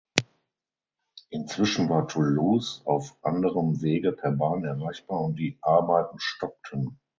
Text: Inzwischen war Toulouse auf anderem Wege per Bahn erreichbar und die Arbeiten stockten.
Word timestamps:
Inzwischen 1.29 1.87
war 1.87 2.07
Toulouse 2.07 2.81
auf 2.87 3.15
anderem 3.21 3.83
Wege 3.83 4.13
per 4.13 4.31
Bahn 4.31 4.63
erreichbar 4.65 5.21
und 5.21 5.35
die 5.35 5.59
Arbeiten 5.61 6.17
stockten. 6.17 6.97